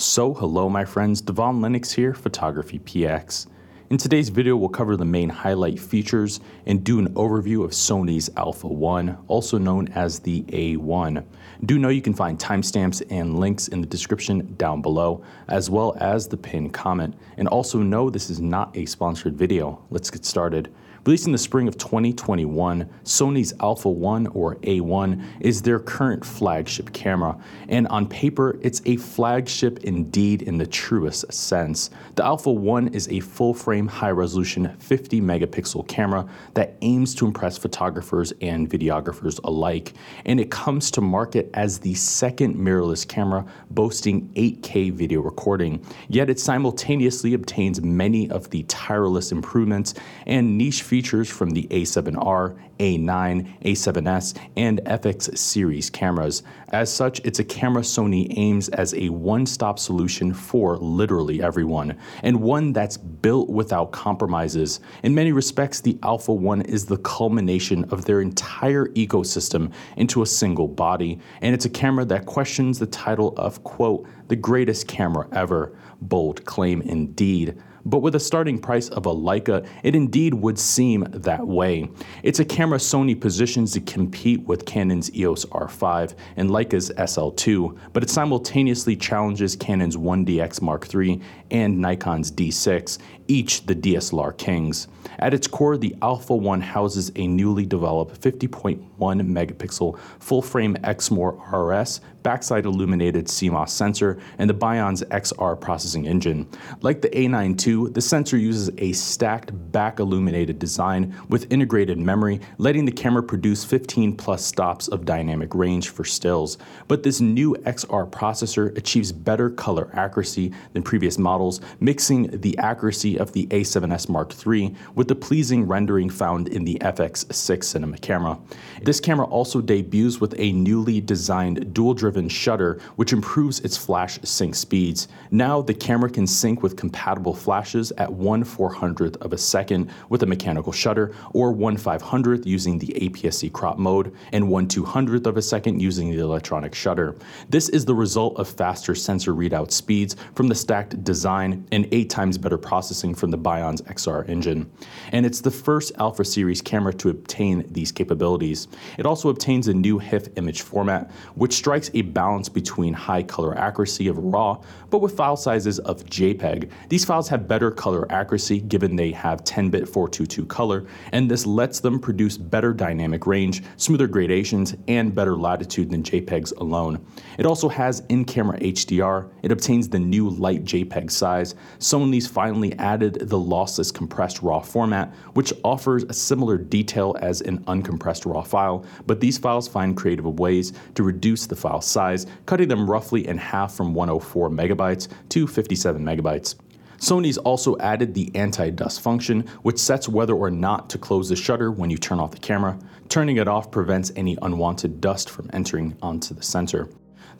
[0.00, 3.48] So hello my friends, Devon Lennox here, Photography PX.
[3.90, 8.30] In today's video, we'll cover the main highlight features and do an overview of Sony's
[8.38, 11.22] Alpha 1, also known as the A1.
[11.66, 15.94] Do know you can find timestamps and links in the description down below, as well
[16.00, 17.14] as the pinned comment.
[17.36, 19.84] And also know this is not a sponsored video.
[19.90, 20.72] Let's get started.
[21.06, 26.92] Released in the spring of 2021, Sony's Alpha 1 or A1 is their current flagship
[26.92, 27.38] camera,
[27.70, 31.88] and on paper, it's a flagship indeed in the truest sense.
[32.16, 37.24] The Alpha 1 is a full frame, high resolution 50 megapixel camera that aims to
[37.24, 39.94] impress photographers and videographers alike,
[40.26, 45.82] and it comes to market as the second mirrorless camera boasting 8K video recording.
[46.10, 49.94] Yet it simultaneously obtains many of the tireless improvements
[50.26, 56.42] and niche features from the A7R, A9, A7S, and FX series cameras.
[56.70, 61.96] As such, it's a camera Sony aims as a one stop solution for literally everyone,
[62.24, 64.80] and one that's built without compromises.
[65.04, 70.26] In many respects, the Alpha 1 is the culmination of their entire ecosystem into a
[70.26, 75.28] single body, and it's a camera that questions the title of, quote, the greatest camera
[75.30, 75.72] ever.
[76.00, 81.06] Bold claim indeed but with a starting price of a Leica, it indeed would seem
[81.10, 81.90] that way.
[82.22, 88.02] It's a camera Sony positions to compete with Canon's EOS R5 and Leica's SL2, but
[88.02, 92.98] it simultaneously challenges Canon's 1DX Mark III and Nikon's D6,
[93.30, 94.88] each the DSLR kings.
[95.20, 101.38] At its core, the Alpha 1 houses a newly developed 50.1 megapixel full frame Exmor
[101.52, 106.48] RS backside illuminated CMOS sensor and the Bionz XR processing engine.
[106.82, 112.40] Like the A9 II, the sensor uses a stacked back illuminated design with integrated memory,
[112.58, 116.58] letting the camera produce 15 plus stops of dynamic range for stills.
[116.88, 123.16] But this new XR processor achieves better color accuracy than previous models, mixing the accuracy
[123.20, 128.38] of the A7S Mark III with the pleasing rendering found in the FX6 cinema camera.
[128.82, 134.18] This camera also debuts with a newly designed dual driven shutter, which improves its flash
[134.22, 135.08] sync speeds.
[135.30, 140.22] Now, the camera can sync with compatible flashes at 1 400th of a second with
[140.22, 145.36] a mechanical shutter, or 1 500th using the APS-C crop mode, and 1 200th of
[145.36, 147.14] a second using the electronic shutter.
[147.48, 152.08] This is the result of faster sensor readout speeds from the stacked design and 8
[152.08, 154.70] times better processing from the Bionz XR engine.
[155.12, 158.68] And it's the first Alpha series camera to obtain these capabilities.
[158.98, 163.56] It also obtains a new HEIF image format, which strikes a balance between high color
[163.56, 166.70] accuracy of RAW, but with file sizes of JPEG.
[166.88, 171.46] These files have better color accuracy given they have 10 bit 422 color, and this
[171.46, 177.04] lets them produce better dynamic range, smoother gradations, and better latitude than JPEGs alone.
[177.38, 181.54] It also has in camera HDR, it obtains the new light JPEG size.
[181.78, 187.58] Sony's finally added the lossless compressed RAW format, which offers a similar detail as an
[187.64, 192.68] uncompressed RAW file, but these files find creative ways to reduce the file size, cutting
[192.68, 196.54] them roughly in half from 104 megabytes to 57 megabytes.
[196.98, 201.72] Sony's also added the anti-dust function, which sets whether or not to close the shutter
[201.72, 202.78] when you turn off the camera.
[203.08, 206.90] Turning it off prevents any unwanted dust from entering onto the sensor.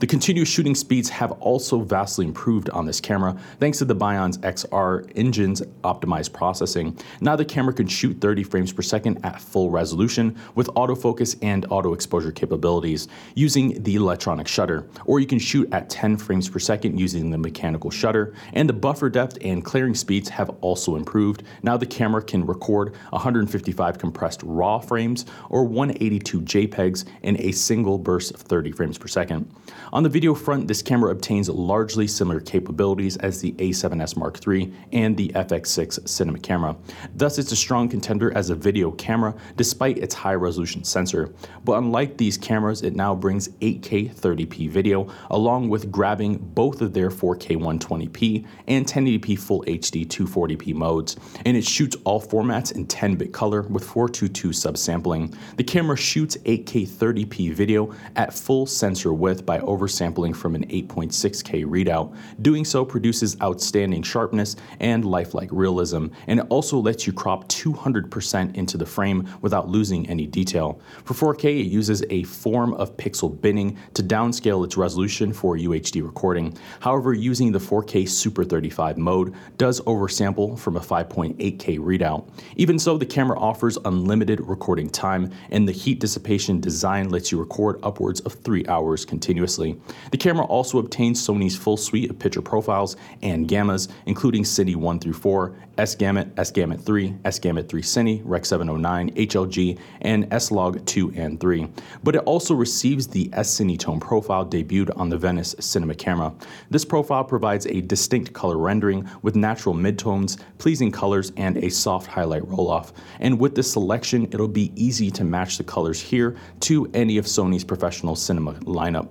[0.00, 4.38] The continuous shooting speeds have also vastly improved on this camera thanks to the Bionz
[4.38, 6.97] XR engine's optimized processing.
[7.21, 11.66] Now the camera can shoot 30 frames per second at full resolution with autofocus and
[11.69, 16.59] auto exposure capabilities using the electronic shutter, or you can shoot at 10 frames per
[16.59, 21.43] second using the mechanical shutter, and the buffer depth and clearing speeds have also improved.
[21.62, 27.99] Now the camera can record 155 compressed RAW frames or 182 JPEGs in a single
[27.99, 29.47] burst of 30 frames per second.
[29.93, 34.73] On the video front, this camera obtains largely similar capabilities as the A7S Mark III
[34.93, 36.77] and the FX6 cinema camera.
[37.17, 41.34] Thus, it's a strong contender as a video camera despite its high resolution sensor.
[41.65, 46.93] But unlike these cameras, it now brings 8K 30p video along with grabbing both of
[46.93, 51.17] their 4K 120p and 1080p Full HD 240p modes.
[51.44, 55.35] And it shoots all formats in 10 bit color with 422 subsampling.
[55.56, 60.67] The camera shoots 8K 30p video at full sensor width by over oversampling from an
[60.67, 62.15] 8.6K readout.
[62.43, 68.56] Doing so produces outstanding sharpness and lifelike realism, and it also lets you crop 200%
[68.56, 70.81] into the frame without losing any detail.
[71.05, 76.05] For 4K, it uses a form of pixel binning to downscale its resolution for UHD
[76.05, 76.56] recording.
[76.81, 82.29] However, using the 4K Super 35 mode does oversample from a 5.8K readout.
[82.56, 87.38] Even so, the camera offers unlimited recording time, and the heat dissipation design lets you
[87.38, 89.69] record upwards of 3 hours continuously.
[90.11, 95.00] The camera also obtains Sony's full suite of picture profiles and gammas, including Cine 1
[95.00, 100.31] through 4, S Gamut, S Gamut 3, S Gamut 3 Cine, Rec 709, HLG, and
[100.31, 101.69] S Log 2 and 3.
[102.02, 106.34] But it also receives the S Cinetone profile debuted on the Venice Cinema camera.
[106.69, 112.06] This profile provides a distinct color rendering with natural midtones, pleasing colors, and a soft
[112.06, 112.93] highlight roll off.
[113.20, 117.25] And with this selection, it'll be easy to match the colors here to any of
[117.25, 119.08] Sony's professional cinema lineup.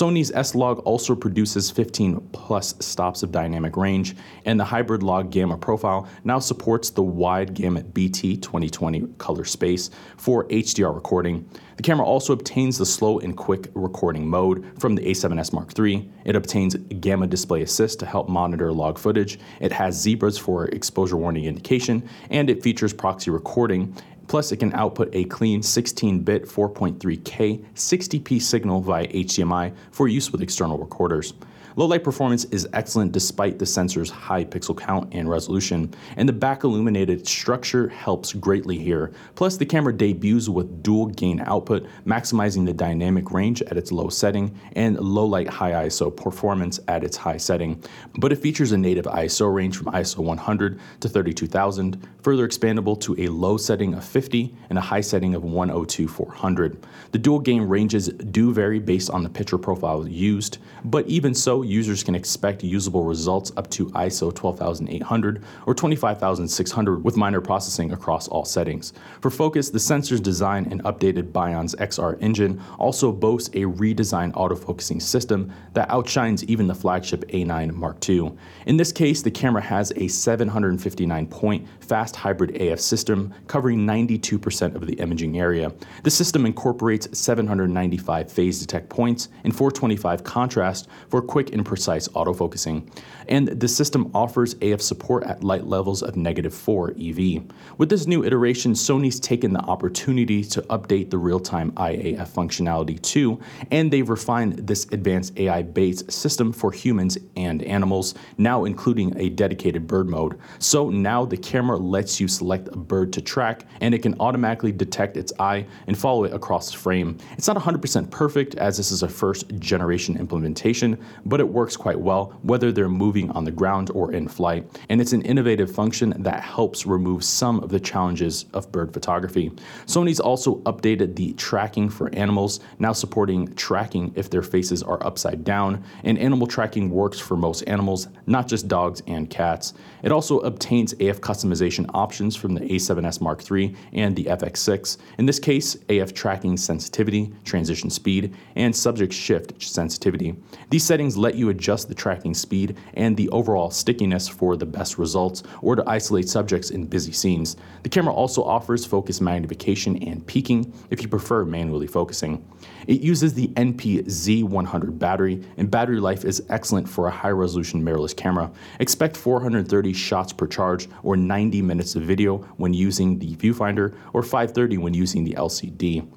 [0.00, 4.16] Sony's S Log also produces 15 plus stops of dynamic range,
[4.46, 9.90] and the hybrid log gamma profile now supports the wide gamut BT 2020 color space
[10.16, 11.46] for HDR recording.
[11.76, 16.10] The camera also obtains the slow and quick recording mode from the A7S Mark III.
[16.24, 19.38] It obtains Gamma Display Assist to help monitor log footage.
[19.60, 23.94] It has zebras for exposure warning indication, and it features proxy recording
[24.30, 30.30] Plus, it can output a clean 16 bit 4.3K 60p signal via HDMI for use
[30.30, 31.34] with external recorders.
[31.80, 36.32] Low light performance is excellent despite the sensor's high pixel count and resolution, and the
[36.34, 39.12] back illuminated structure helps greatly here.
[39.34, 44.10] Plus, the camera debuts with dual gain output, maximizing the dynamic range at its low
[44.10, 47.82] setting and low light high ISO performance at its high setting.
[48.18, 53.18] But it features a native ISO range from ISO 100 to 32000, further expandable to
[53.18, 56.86] a low setting of 50 and a high setting of 102 400.
[57.12, 61.69] The dual gain ranges do vary based on the picture profile used, but even so,
[61.70, 68.28] users can expect usable results up to ISO 12800 or 25600 with minor processing across
[68.28, 68.92] all settings.
[69.20, 75.00] For focus, the sensor's design and updated Bionz XR engine also boasts a redesigned autofocusing
[75.00, 78.32] system that outshines even the flagship A9 Mark II.
[78.66, 84.74] In this case, the camera has a 759 point fast hybrid AF system covering 92%
[84.74, 85.72] of the imaging area.
[86.02, 92.88] The system incorporates 795 phase detect points and 425 contrast for quick and precise autofocusing.
[93.28, 97.44] And the system offers AF support at light levels of negative 4 EV.
[97.78, 103.00] With this new iteration, Sony's taken the opportunity to update the real time IAF functionality
[103.02, 109.16] too, and they've refined this advanced AI based system for humans and animals, now including
[109.18, 110.38] a dedicated bird mode.
[110.58, 114.72] So now the camera lets you select a bird to track, and it can automatically
[114.72, 117.18] detect its eye and follow it across the frame.
[117.32, 121.74] It's not 100% perfect as this is a first generation implementation, but but it works
[121.74, 124.66] quite well whether they're moving on the ground or in flight.
[124.90, 129.48] And it's an innovative function that helps remove some of the challenges of bird photography.
[129.86, 135.42] Sony's also updated the tracking for animals, now supporting tracking if their faces are upside
[135.42, 139.72] down, and animal tracking works for most animals, not just dogs and cats.
[140.02, 144.98] It also obtains AF customization options from the A7S Mark III and the FX6.
[145.16, 150.36] In this case, AF tracking sensitivity, transition speed, and subject shift sensitivity.
[150.68, 154.66] These settings let let you adjust the tracking speed and the overall stickiness for the
[154.66, 157.56] best results or to isolate subjects in busy scenes.
[157.84, 162.44] The camera also offers focus magnification and peaking if you prefer manually focusing.
[162.88, 167.80] It uses the NP Z100 battery, and battery life is excellent for a high resolution
[167.80, 168.50] mirrorless camera.
[168.80, 174.24] Expect 430 shots per charge or 90 minutes of video when using the viewfinder or
[174.24, 176.08] 530 when using the LCD.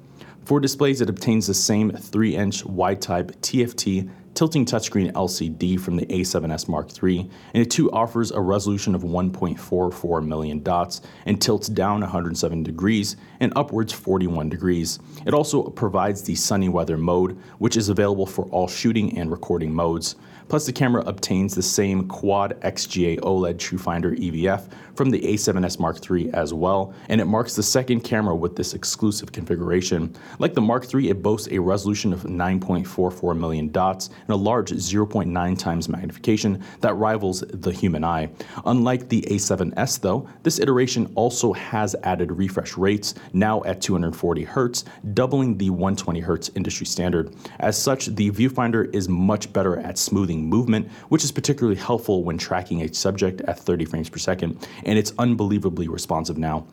[0.44, 5.96] For displays, it obtains the same 3 inch wide type TFT tilting touchscreen LCD from
[5.96, 11.40] the A7S Mark III, and it too offers a resolution of 1.44 million dots and
[11.40, 14.98] tilts down 107 degrees and upwards 41 degrees.
[15.26, 19.72] It also provides the sunny weather mode, which is available for all shooting and recording
[19.72, 20.16] modes.
[20.48, 25.98] Plus, the camera obtains the same quad XGA OLED TrueFinder EVF from the A7S Mark
[26.08, 30.14] III as well, and it marks the second camera with this exclusive configuration.
[30.38, 34.70] Like the Mark III, it boasts a resolution of 9.44 million dots and a large
[34.70, 38.28] 0.9 times magnification that rivals the human eye.
[38.66, 44.84] Unlike the A7S, though, this iteration also has added refresh rates, now at 240 Hz,
[45.14, 47.34] doubling the 120 Hz industry standard.
[47.60, 52.38] As such, the viewfinder is much better at smoothing movement, which is particularly helpful when
[52.38, 56.66] tracking a subject at 30 frames per second, and it's unbelievably responsive now.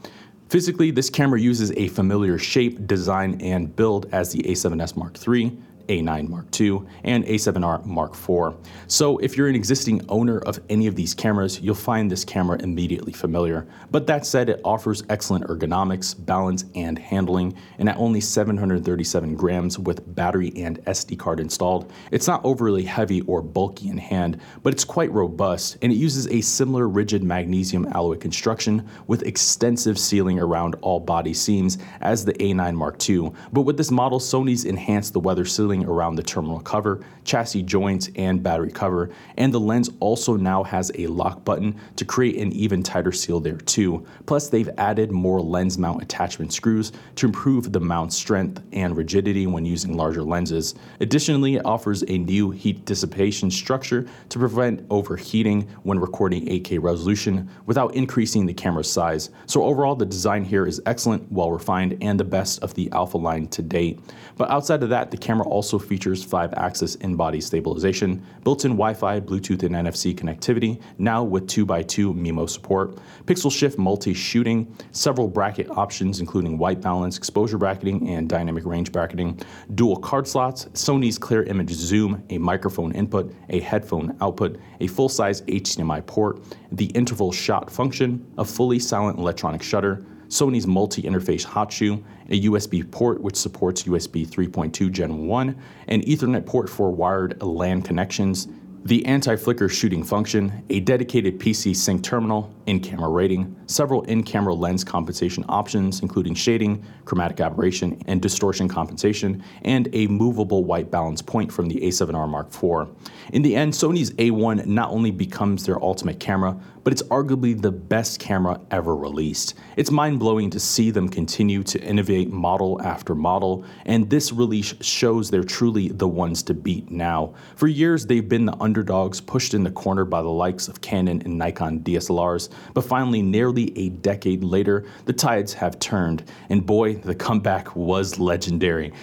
[0.50, 5.58] Physically, this camera uses a familiar shape, design, and build as the A7S Mark III,
[5.92, 8.56] a9 Mark II, and A7R Mark IV.
[8.88, 12.58] So if you're an existing owner of any of these cameras, you'll find this camera
[12.62, 13.68] immediately familiar.
[13.92, 19.78] But that said, it offers excellent ergonomics, balance, and handling, and at only 737 grams
[19.78, 24.74] with battery and SD card installed, it's not overly heavy or bulky in hand, but
[24.74, 30.40] it's quite robust, and it uses a similar rigid magnesium alloy construction with extensive sealing
[30.40, 33.32] around all body seams as the A9 Mark II.
[33.52, 38.10] But with this model, Sony's enhanced the weather sealing around the terminal cover, chassis joints,
[38.16, 42.52] and battery cover, and the lens also now has a lock button to create an
[42.54, 44.06] even tighter seal there too.
[44.26, 49.48] Plus, they've added more lens mount attachment screws to improve the mount strength and rigidity
[49.48, 50.76] when using larger lenses.
[51.00, 57.50] Additionally, it offers a new heat dissipation structure to prevent overheating when recording 8K resolution
[57.66, 59.30] without increasing the camera's size.
[59.46, 63.18] So overall, the design here is excellent, well refined, and the best of the Alpha
[63.18, 64.00] line to date.
[64.38, 69.76] But outside of that, the camera also features 5-axis in-body stabilization, built-in Wi-Fi, Bluetooth, and
[69.76, 76.82] NFC connectivity, now with 2x2 MIMO support, pixel shift multi-shooting, several bracket options including white
[76.82, 79.40] balance, exposure bracketing, and dynamic range bracketing,
[79.76, 85.42] dual card slots, Sony's clear image zoom, a microphone input, a headphone output, a full-size
[85.44, 86.42] HDMI port,
[86.72, 92.90] the interval shot function, a fully silent electronic shutter, Sony's multi-interface hot shoe, a USB
[92.90, 98.48] port which supports USB 3.2 Gen 1, an Ethernet port for wired LAN connections,
[98.86, 105.44] the anti-flicker shooting function, a dedicated PC sync terminal, in-camera rating, several in-camera lens compensation
[105.50, 111.68] options including shading, chromatic aberration, and distortion compensation, and a movable white balance point from
[111.68, 112.88] the a7R Mark IV.
[113.34, 117.72] In the end, Sony's A1 not only becomes their ultimate camera, but it's arguably the
[117.72, 119.56] best camera ever released.
[119.78, 125.30] It's mind-blowing to see them continue to innovate model after model, and this release shows
[125.30, 127.34] they're truly the ones to beat now.
[127.56, 131.22] For years, they've been the underdogs pushed in the corner by the likes of Canon
[131.24, 136.96] and Nikon DSLRs, but finally, nearly a decade later, the tides have turned, and boy,
[136.96, 138.94] the comeback was legendary.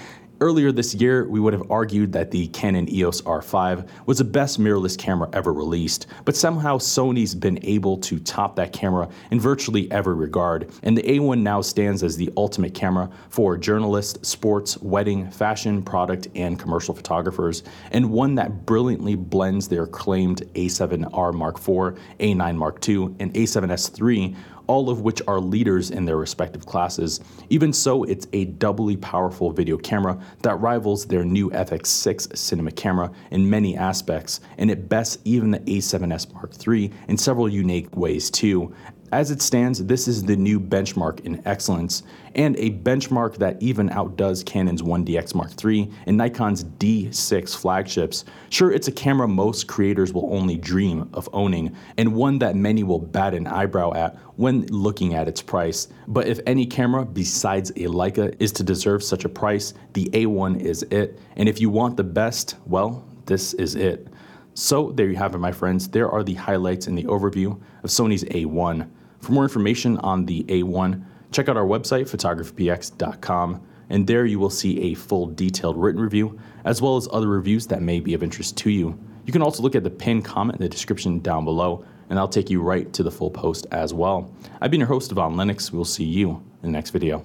[0.40, 4.60] Earlier this year, we would have argued that the Canon EOS R5 was the best
[4.60, 9.90] mirrorless camera ever released, but somehow Sony's been able to top that camera in virtually
[9.90, 15.28] every regard, and the A1 now stands as the ultimate camera for journalists, sports, wedding,
[15.28, 21.98] fashion, product, and commercial photographers, and one that brilliantly blends their claimed A7R Mark IV,
[22.20, 24.36] A9 Mark II, and A7S III
[24.68, 27.20] all of which are leaders in their respective classes.
[27.50, 33.10] Even so, it's a doubly powerful video camera that rivals their new FX6 cinema camera
[33.32, 38.30] in many aspects, and it bests even the A7S Mark III in several unique ways
[38.30, 38.72] too.
[39.10, 42.02] As it stands, this is the new benchmark in excellence,
[42.34, 48.26] and a benchmark that even outdoes Canon's 1DX Mark III and Nikon's D6 flagships.
[48.50, 52.82] Sure, it's a camera most creators will only dream of owning, and one that many
[52.82, 55.88] will bat an eyebrow at when looking at its price.
[56.06, 60.60] But if any camera besides a Leica is to deserve such a price, the A1
[60.60, 61.18] is it.
[61.36, 64.08] And if you want the best, well, this is it.
[64.52, 65.88] So there you have it, my friends.
[65.88, 68.90] There are the highlights and the overview of Sony's A1.
[69.20, 74.50] For more information on the A1, check out our website, photographypx.com, and there you will
[74.50, 78.22] see a full detailed written review, as well as other reviews that may be of
[78.22, 78.98] interest to you.
[79.24, 82.28] You can also look at the pinned comment in the description down below, and I'll
[82.28, 84.32] take you right to the full post as well.
[84.60, 85.72] I've been your host, Devon Lennox.
[85.72, 87.24] We'll see you in the next video.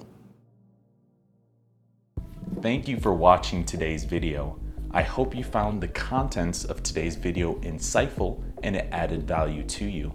[2.60, 4.58] Thank you for watching today's video.
[4.90, 9.84] I hope you found the contents of today's video insightful and it added value to
[9.84, 10.14] you.